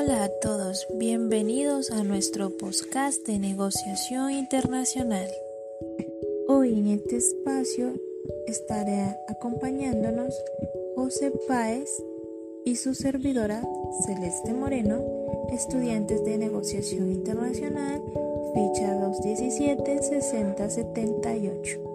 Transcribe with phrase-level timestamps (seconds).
[0.00, 5.28] Hola a todos, bienvenidos a nuestro podcast de negociación internacional.
[6.46, 7.94] Hoy en este espacio
[8.46, 10.32] estaré acompañándonos
[10.94, 11.90] José Páez
[12.64, 13.60] y su servidora
[14.06, 15.02] Celeste Moreno,
[15.50, 18.00] estudiantes de negociación internacional,
[18.54, 21.87] ficha 217-6078.